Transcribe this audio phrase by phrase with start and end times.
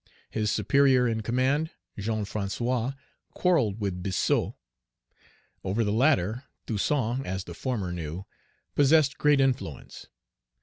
[0.31, 2.95] His superior in command, Jean François,
[3.35, 4.55] quarrelled with Biassou.
[5.63, 8.25] Over the latter, Toussaint, as the former knew,
[8.73, 10.07] possessed great influence.